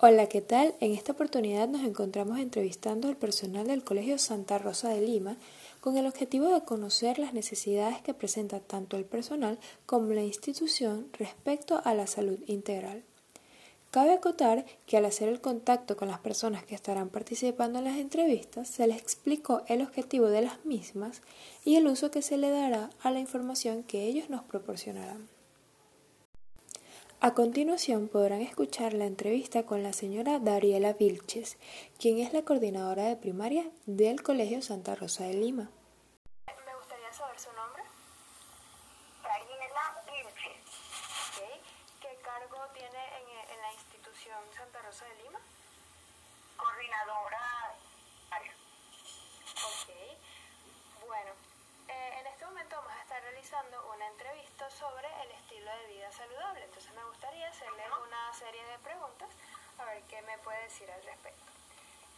Hola, 0.00 0.28
¿qué 0.28 0.40
tal? 0.40 0.76
En 0.78 0.92
esta 0.92 1.10
oportunidad 1.10 1.66
nos 1.66 1.82
encontramos 1.82 2.38
entrevistando 2.38 3.08
al 3.08 3.16
personal 3.16 3.66
del 3.66 3.82
Colegio 3.82 4.16
Santa 4.16 4.56
Rosa 4.56 4.90
de 4.90 5.00
Lima 5.00 5.36
con 5.80 5.96
el 5.96 6.06
objetivo 6.06 6.54
de 6.54 6.60
conocer 6.60 7.18
las 7.18 7.34
necesidades 7.34 8.00
que 8.02 8.14
presenta 8.14 8.60
tanto 8.60 8.96
el 8.96 9.04
personal 9.04 9.58
como 9.86 10.12
la 10.12 10.22
institución 10.22 11.08
respecto 11.14 11.82
a 11.84 11.94
la 11.94 12.06
salud 12.06 12.38
integral. 12.46 13.02
Cabe 13.90 14.12
acotar 14.12 14.64
que 14.86 14.98
al 14.98 15.04
hacer 15.04 15.28
el 15.28 15.40
contacto 15.40 15.96
con 15.96 16.06
las 16.06 16.20
personas 16.20 16.62
que 16.62 16.76
estarán 16.76 17.08
participando 17.08 17.80
en 17.80 17.86
las 17.86 17.96
entrevistas, 17.96 18.68
se 18.68 18.86
les 18.86 18.98
explicó 18.98 19.62
el 19.66 19.82
objetivo 19.82 20.26
de 20.26 20.42
las 20.42 20.64
mismas 20.64 21.22
y 21.64 21.74
el 21.74 21.88
uso 21.88 22.12
que 22.12 22.22
se 22.22 22.36
le 22.36 22.50
dará 22.50 22.90
a 23.02 23.10
la 23.10 23.18
información 23.18 23.82
que 23.82 24.04
ellos 24.04 24.30
nos 24.30 24.44
proporcionarán. 24.44 25.37
A 27.20 27.34
continuación 27.34 28.06
podrán 28.06 28.42
escuchar 28.42 28.92
la 28.92 29.04
entrevista 29.04 29.66
con 29.66 29.82
la 29.82 29.92
señora 29.92 30.38
Dariela 30.38 30.92
Vilches, 30.92 31.58
quien 31.98 32.20
es 32.20 32.32
la 32.32 32.42
coordinadora 32.42 33.06
de 33.06 33.16
primaria 33.16 33.68
del 33.86 34.22
Colegio 34.22 34.62
Santa 34.62 34.94
Rosa 34.94 35.24
de 35.24 35.34
Lima. 35.34 35.68
Me 36.46 36.76
gustaría 36.76 37.12
saber 37.12 37.40
su 37.40 37.52
nombre. 37.54 37.82
Dariela 39.24 40.04
Vilches. 40.06 40.62
¿Qué 42.00 42.18
cargo 42.22 42.58
tiene 42.72 42.86
en, 42.86 43.50
en, 43.50 43.62
la 43.62 43.72
institución 43.72 44.38
Santa 44.56 44.80
Rosa 44.82 45.04
de 45.06 45.24
Lima? 45.24 45.40
Coordinadora. 46.56 47.74
Ok. 49.66 49.90
Bueno, 51.04 51.32
eh, 51.88 52.18
en 52.20 52.26
este 52.26 52.44
momento 52.44 52.76
vamos 52.76 52.92
a 52.92 53.02
estar 53.02 53.22
realizando 53.22 53.92
una 53.94 54.06
entrevista 54.06 54.70
sobre 54.70 55.08
el 55.22 55.30
estilo 55.32 55.70
de 55.70 55.86
vida 55.88 56.12
saludable. 56.12 56.64
Entonces 56.64 56.92
me 56.92 57.04
gustaría 57.04 57.48
hacerle 57.48 57.84
una 58.06 58.32
serie 58.34 58.64
de 58.64 58.78
preguntas 58.78 59.28
a 59.78 59.84
ver 59.84 60.02
qué 60.04 60.22
me 60.22 60.38
puede 60.38 60.62
decir 60.62 60.90
al 60.90 61.02
respecto. 61.02 61.44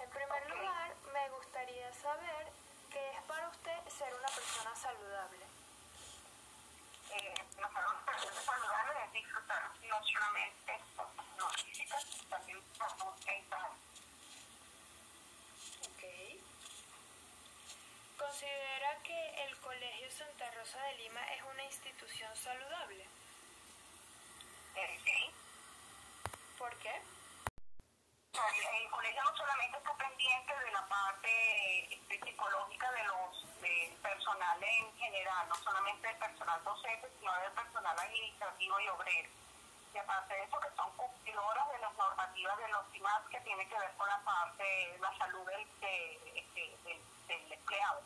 En 0.00 0.10
primer 0.10 0.50
lugar, 0.50 0.94
me 1.12 1.28
gustaría 1.30 1.92
saber 1.92 2.48
qué 2.90 3.10
es 3.10 3.22
para 3.22 3.48
usted 3.48 3.78
ser 3.88 4.14
una 4.14 4.28
persona 4.28 4.74
saludable. 4.74 5.44
Eh, 7.10 7.34
una 7.58 7.68
persona 7.68 8.40
saludable 8.42 9.04
es 9.04 9.12
disfrutar 9.12 9.70
no 9.88 10.04
solamente 10.04 10.80
no 11.36 11.48
física, 11.50 11.96
también 12.28 12.58
mental. 13.26 13.70
Ok. 15.82 16.02
¿Considera 18.20 18.98
que 19.02 19.44
el 19.46 19.56
Colegio 19.60 20.10
Santa 20.10 20.44
Rosa 20.50 20.78
de 20.84 20.94
Lima 20.98 21.20
es 21.32 21.42
una 21.42 21.64
institución 21.64 22.28
saludable? 22.36 23.08
Sí. 24.74 25.30
¿Por 26.58 26.76
qué? 26.80 27.00
El 28.34 28.90
colegio 28.90 29.22
no 29.24 29.36
solamente 29.36 29.78
está 29.78 29.94
pendiente 29.94 30.52
de 30.54 30.70
la 30.70 30.86
parte 30.86 31.94
este, 31.94 32.20
psicológica 32.20 32.92
de 32.92 33.04
los 33.04 33.60
de 33.62 33.98
personal 34.02 34.62
en 34.64 34.96
general, 34.98 35.48
no 35.48 35.54
solamente 35.54 36.08
del 36.08 36.18
personal 36.18 36.62
docente, 36.62 37.08
sino 37.18 37.34
del 37.40 37.52
personal 37.52 37.98
administrativo 37.98 38.80
y 38.80 38.88
obrero. 38.88 39.30
Y 39.94 39.98
aparte 39.98 40.34
de 40.34 40.42
eso, 40.44 40.60
que 40.60 40.76
son 40.76 40.92
cumplidoras 40.94 41.72
de 41.72 41.78
las 41.78 41.96
normativas 41.96 42.58
de 42.58 42.68
los 42.68 42.86
CIMAS 42.92 43.22
que 43.30 43.40
tiene 43.40 43.66
que 43.66 43.78
ver 43.78 43.92
con 43.96 44.06
la 44.08 44.20
parte, 44.20 44.98
la 45.00 45.16
salud 45.16 45.46
del, 45.46 45.80
de, 45.80 46.44
de, 46.54 46.76
del, 46.84 47.00
del 47.30 47.52
empleado. 47.52 48.00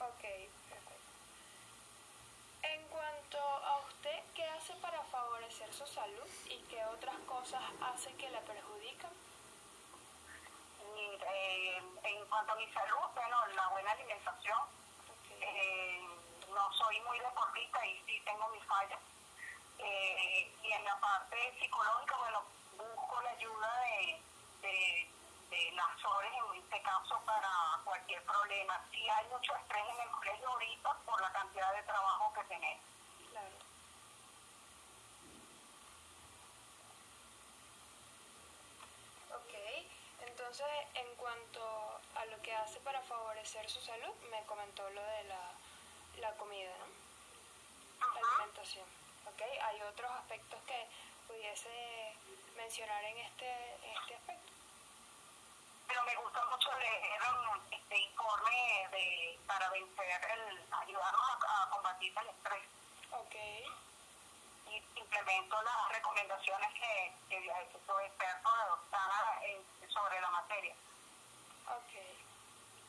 Ok, 0.00 0.22
perfecto. 0.68 0.92
En 2.62 2.88
cuanto 2.88 3.38
a 3.38 3.78
usted, 3.88 4.20
¿qué 4.34 4.44
hace 4.44 4.74
para 4.76 5.02
favorecer 5.04 5.72
su 5.72 5.86
salud 5.86 6.28
y 6.46 6.58
qué 6.68 6.84
otras 6.86 7.16
cosas 7.26 7.62
hace 7.80 8.12
que 8.16 8.30
la 8.30 8.40
perjudican? 8.40 9.12
Y, 10.94 11.00
eh, 11.00 11.82
en 12.04 12.26
cuanto 12.26 12.52
a 12.52 12.56
mi 12.56 12.70
salud, 12.72 13.08
bueno, 13.14 13.46
la 13.56 13.68
buena 13.68 13.92
alimentación. 13.92 14.58
Okay. 15.24 15.38
Eh, 15.40 16.00
no 16.50 16.72
soy 16.74 17.00
muy 17.00 17.18
deportista 17.18 17.86
y 17.86 17.98
sí 18.04 18.20
tengo 18.26 18.48
mis 18.50 18.64
fallas. 18.64 19.00
Eh, 19.78 20.54
y 20.62 20.72
en 20.72 20.84
la 20.84 21.00
parte 21.00 21.54
psicológica, 21.58 22.16
bueno, 22.18 22.42
busco 22.76 23.22
la 23.22 23.30
ayuda 23.30 23.80
de, 23.80 24.20
de, 24.60 25.10
las 25.72 26.00
SORES 26.00 26.32
en 26.54 26.62
este 26.62 26.82
caso 26.82 27.20
para 27.26 27.50
cualquier 27.84 28.22
problema. 28.24 28.80
Sí 28.90 29.06
hay 29.08 29.26
mucho 29.28 29.54
estrés 29.54 29.84
en 29.86 30.00
el 30.00 30.10
colegio 30.10 30.48
ahorita 30.48 30.94
por 31.04 31.20
la 31.20 31.32
cantidad 31.32 31.74
de 31.74 31.82
trabajo 31.82 32.32
que 32.32 32.44
tenemos. 32.44 32.84
Claro. 33.30 33.56
Ok, 39.36 39.54
entonces 40.26 40.66
en 40.94 41.14
cuanto 41.16 42.00
a 42.16 42.24
lo 42.26 42.40
que 42.40 42.54
hace 42.54 42.80
para 42.80 43.02
favorecer 43.02 43.68
su 43.68 43.80
salud, 43.80 44.14
me 44.30 44.42
comentó 44.46 44.88
lo 44.90 45.02
de 45.02 45.24
la, 45.24 45.52
la 46.18 46.36
comida, 46.36 46.72
¿no? 46.78 46.86
La 48.14 48.28
alimentación. 48.28 48.86
Ok, 49.26 49.42
hay 49.42 49.82
otros 49.82 50.10
aspectos 50.12 50.60
que 50.66 50.86
pudiese 51.28 52.14
mencionar 52.56 53.04
en 53.04 53.18
este, 53.18 53.48
en 53.84 53.96
este 54.00 54.14
aspecto. 54.14 54.52
Pero 55.92 56.04
me 56.04 56.16
gusta 56.16 56.42
mucho 56.46 56.72
leer 56.78 57.20
este 57.70 57.98
informe 57.98 58.88
de, 58.92 59.38
para 59.46 59.68
vencer 59.68 60.20
el, 60.32 60.66
ayudarnos 60.72 61.20
a, 61.20 61.62
a 61.64 61.68
combatir 61.68 62.14
el 62.18 62.28
estrés. 62.28 62.64
Ok, 63.10 63.34
y 64.70 64.98
implemento 64.98 65.60
las 65.60 65.88
recomendaciones 65.90 66.72
que, 66.72 67.12
que 67.28 67.42
su 67.86 67.98
experto 67.98 68.48
de 68.90 69.48
en- 69.52 69.90
sobre 69.90 70.18
la 70.18 70.30
materia. 70.30 70.74
ok, 71.66 71.92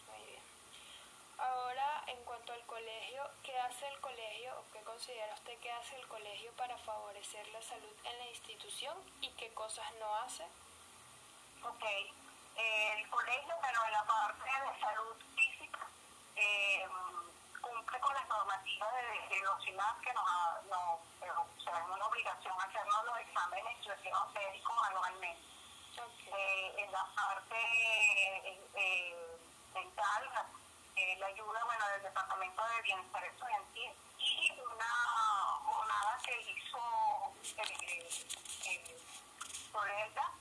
muy 0.08 0.26
bien. 0.26 0.44
Ahora, 1.40 2.04
en 2.08 2.24
cuanto 2.24 2.54
al 2.54 2.66
colegio, 2.66 3.30
¿qué 3.44 3.60
hace 3.60 3.86
el 3.90 4.00
colegio 4.00 4.58
o 4.62 4.72
qué 4.72 4.80
considera 4.84 5.34
usted 5.34 5.60
que 5.60 5.74
hace 5.74 5.98
el 5.98 6.08
colegio 6.08 6.54
para 6.54 6.78
favorecer 6.78 7.46
la 7.50 7.62
salud 7.64 7.96
en 8.06 8.18
la 8.18 8.28
institución 8.28 8.96
y 9.20 9.28
qué 9.32 9.54
cosas 9.54 9.92
no 10.00 10.16
hace? 10.16 10.46
Ok, 11.66 11.84
eh, 12.56 12.94
el 13.00 13.10
colegio, 13.10 13.56
bueno, 13.62 13.80
en 13.86 13.92
la 13.94 14.04
parte 14.06 14.44
de 14.44 14.80
salud 14.80 15.16
física, 15.36 15.80
eh, 16.36 16.88
cumple 17.62 18.00
con 18.00 18.14
las 18.14 18.28
normativas 18.28 18.90
de, 18.94 19.36
de 19.36 19.42
los 19.44 19.64
CIMAS 19.64 19.96
que 20.04 20.14
nos, 20.14 20.24
ha- 20.28 20.62
nos 20.70 21.00
pero, 21.20 21.42
o 21.42 21.62
sea, 21.64 21.80
es 21.80 21.86
una 21.88 22.06
obligación 22.06 22.54
hacernos 22.62 23.06
los 23.06 23.18
exámenes 23.20 23.64
de 23.66 23.72
expresión 23.72 24.34
médicos 24.34 24.78
anualmente. 24.90 25.44
Eh, 26.36 26.74
en 26.78 26.92
la 26.92 27.06
parte 27.16 27.56
eh, 27.56 28.60
eh, 28.76 29.38
mental, 29.74 30.30
la, 30.34 30.46
eh, 30.96 31.16
la 31.20 31.28
ayuda 31.28 31.64
bueno, 31.66 31.88
del 31.90 32.02
Departamento 32.04 32.64
de 32.66 32.82
Bienestar 32.82 33.24
Estudiantil 33.24 33.92
y 34.18 34.52
una 34.60 34.94
jornada 35.66 36.18
que 36.26 36.42
hizo 36.42 37.34
eh, 37.58 38.10
eh, 38.66 38.98
Sorelda 39.72 40.32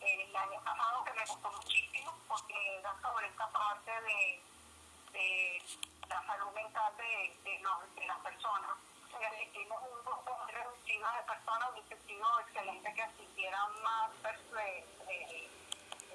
el 0.00 0.27
año 0.38 0.60
pasado 0.64 1.04
que 1.04 1.12
me 1.12 1.24
gustó 1.26 1.50
muchísimo 1.50 2.14
porque 2.28 2.78
era 2.78 2.94
sobre 3.02 3.26
esta 3.26 3.48
parte 3.48 3.90
de, 3.90 4.42
de 5.12 5.62
la 6.08 6.22
salud 6.26 6.52
mental 6.54 6.96
de, 6.96 7.36
de, 7.44 7.58
de 8.00 8.06
las 8.06 8.18
personas. 8.18 8.76
Y 9.20 9.24
asistimos 9.24 9.82
un 9.82 10.04
grupo 10.04 10.38
muy 10.38 10.52
reducido 10.52 11.06
de 11.10 11.22
personas, 11.26 11.70
hubiese 11.72 11.96
sido 12.06 12.40
excelente 12.40 12.94
que 12.94 13.02
asistieran 13.02 13.82
más 13.82 14.10
eh, 14.58 14.84
eh, 15.08 15.50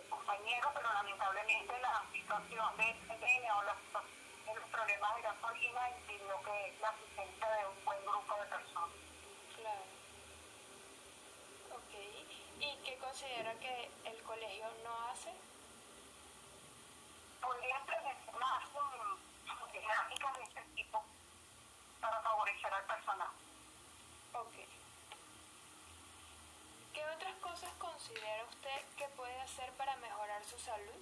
compañeros, 0.09 0.71
pero 0.73 0.93
lamentablemente 0.93 1.79
la 1.81 2.03
situación 2.11 2.77
de 2.77 2.95
pandemia 3.07 3.57
o 3.57 3.63
la 3.63 3.75
situación 3.75 4.45
de 4.45 4.55
los 4.55 4.69
problemas 4.69 5.15
de 5.15 5.21
gasolina 5.21 5.89
impidió 5.89 6.41
que 6.43 6.77
la 6.79 6.89
asistencia 6.89 7.49
de 7.49 7.67
un 7.67 7.85
buen 7.85 8.05
grupo 8.05 8.35
de 8.35 8.45
personas. 8.45 8.89
claro. 9.55 9.83
Ok, 11.75 11.93
¿y 12.63 12.77
qué 12.85 12.97
considera 12.97 13.53
que 13.59 13.89
el 14.05 14.23
colegio 14.23 14.65
no 14.83 15.09
hace? 15.09 15.31
podría 17.43 17.77
implementar 17.77 18.35
más 18.39 18.63
um, 18.73 19.71
dinámicas 19.71 20.37
de 20.37 20.43
este 20.43 20.61
tipo 20.75 21.03
para 21.99 22.21
favorecer 22.21 22.73
al 22.73 22.85
personal. 22.85 23.27
Ok. 24.33 24.55
¿Qué 26.93 27.05
otras 27.05 27.35
cosas 27.41 27.73
considera 27.79 28.45
usted 28.45 28.81
que 28.97 29.07
puede 29.09 29.39
hacer 29.41 29.71
para 29.73 29.95
mejorar 29.97 30.43
su 30.45 30.57
salud? 30.57 31.01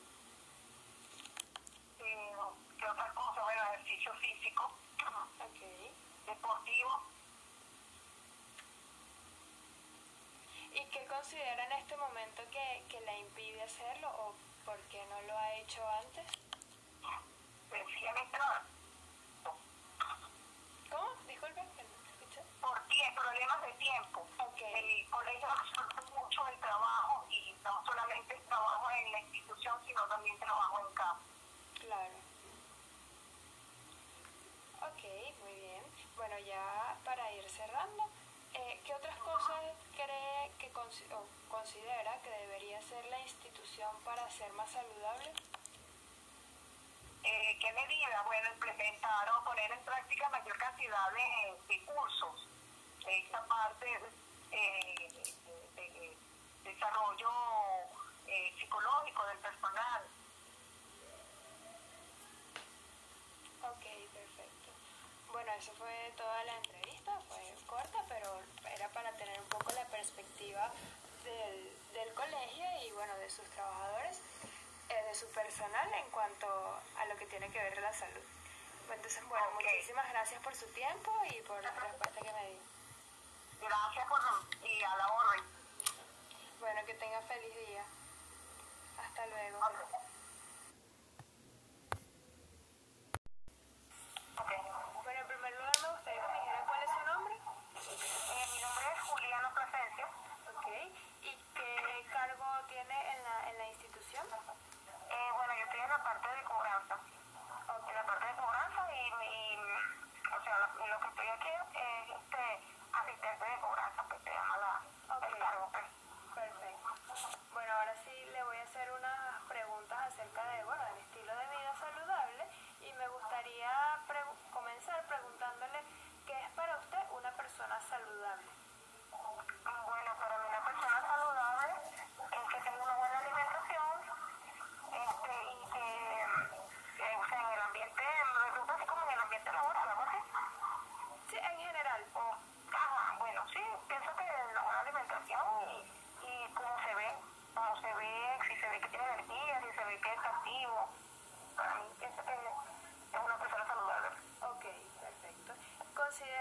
Eh, 1.99 2.33
¿Qué 2.79 2.87
otra 2.87 3.13
cosa? 3.13 3.43
Bueno, 3.43 3.61
ejercicio 3.73 4.13
físico, 4.15 4.71
deportivo. 6.25 7.10
¿Qué 10.91 11.05
considera 11.05 11.65
en 11.65 11.71
este 11.71 11.95
momento 11.95 12.43
que, 12.51 12.83
que 12.89 12.99
la 13.01 13.17
impide 13.17 13.63
hacerlo 13.63 14.09
o 14.09 14.35
por 14.65 14.77
qué 14.89 15.01
no 15.09 15.21
lo 15.21 15.37
ha 15.37 15.53
hecho 15.55 15.81
antes? 15.87 16.25
Me 17.71 17.79
¿Cómo? 20.89 21.07
Disculpe, 21.25 21.61
Por 22.59 22.79
tiempo, 22.89 23.21
problemas 23.21 23.61
de 23.61 23.73
tiempo. 23.73 24.27
Okay. 24.51 25.01
El 25.03 25.09
colegio 25.09 25.47
absorbe 25.49 26.01
mucho 26.11 26.47
el 26.47 26.59
trabajo 26.59 27.25
y 27.29 27.55
no 27.63 27.85
solamente 27.85 28.35
el 28.35 28.41
trabajo 28.41 28.91
en 28.91 29.11
la 29.13 29.19
institución, 29.21 29.75
sino 29.85 30.05
también 30.07 30.37
trabajo 30.39 30.79
en 30.85 30.93
campo. 30.93 31.23
Claro. 31.79 32.13
Ok, 34.81 35.03
muy 35.39 35.53
bien. 35.55 35.83
Bueno, 36.17 36.37
ya 36.39 36.97
para 37.05 37.31
ir 37.31 37.49
cerrando, 37.49 38.03
eh, 38.55 38.81
¿qué 38.85 38.93
otras 38.93 39.17
cosas? 39.19 39.50
Cree 40.05 40.51
que 40.57 40.71
o 41.15 41.25
considera 41.49 42.21
que 42.23 42.29
debería 42.29 42.79
hacer 42.79 43.05
la 43.05 43.19
institución 43.19 43.89
para 44.03 44.29
ser 44.31 44.51
más 44.53 44.69
saludable? 44.69 45.33
Eh, 47.23 47.57
¿Qué 47.61 47.71
medida? 47.73 48.23
Bueno, 48.25 48.49
implementar 48.53 49.29
o 49.29 49.43
poner 49.43 49.71
en 49.71 49.79
práctica 49.85 50.29
mayor 50.29 50.57
cantidad 50.57 51.11
de, 51.11 51.85
cursos. 51.85 52.47
Esta 53.07 53.45
parte 53.45 53.99
eh, 54.51 55.09
de, 55.75 56.17
desarrollo 56.63 57.29
eh, 58.27 58.53
psicológico 58.57 59.25
del 59.25 59.37
personal. 59.37 60.03
Ok, 63.63 63.85
perfecto. 64.13 64.71
Bueno, 65.31 65.51
eso 65.53 65.71
fue 65.73 66.13
toda 66.17 66.43
la 66.43 66.55
entrevista, 66.57 66.80
fue 67.27 67.55
corta, 67.67 68.03
pero 68.07 68.39
era 68.75 68.87
para 68.89 69.11
tener 69.13 69.39
un 69.39 69.47
poco 69.47 69.71
la 69.73 69.85
perspectiva 69.85 70.71
del, 71.23 71.73
del 71.93 72.13
colegio 72.13 72.65
y 72.85 72.91
bueno, 72.91 73.15
de 73.17 73.29
sus 73.29 73.45
trabajadores 73.49 74.19
de 75.11 75.15
su 75.15 75.27
personal 75.31 75.93
en 75.93 76.09
cuanto 76.11 76.47
a 76.97 77.05
lo 77.05 77.15
que 77.17 77.25
tiene 77.25 77.49
que 77.49 77.59
ver 77.59 77.81
la 77.81 77.93
salud. 77.93 78.23
Entonces, 78.93 79.27
bueno, 79.27 79.45
muchísimas 79.53 80.09
gracias 80.09 80.41
por 80.41 80.55
su 80.55 80.65
tiempo 80.67 81.11
y 81.29 81.41
por 81.41 81.61
la 81.61 81.71
respuesta 81.71 82.21
que 82.21 82.33
me 82.33 82.49
dio. 82.49 82.59
Gracias 83.61 84.07
por, 84.07 84.19
y 84.67 84.83
a 84.83 84.95
la 84.95 85.07
orden. 85.13 85.43
Bueno, 86.59 86.85
que 86.85 86.93
tenga 86.95 87.21
feliz 87.21 87.55
día. 87.67 87.83
Hasta 88.97 89.25
luego. 89.27 89.59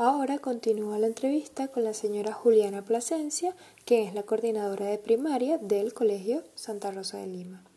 Ahora 0.00 0.38
continúa 0.38 0.96
la 0.96 1.08
entrevista 1.08 1.66
con 1.66 1.82
la 1.82 1.92
señora 1.92 2.32
Juliana 2.32 2.84
Plasencia, 2.84 3.56
que 3.84 4.04
es 4.04 4.14
la 4.14 4.22
coordinadora 4.22 4.86
de 4.86 4.96
primaria 4.96 5.58
del 5.58 5.92
Colegio 5.92 6.44
Santa 6.54 6.92
Rosa 6.92 7.18
de 7.18 7.26
Lima. 7.26 7.64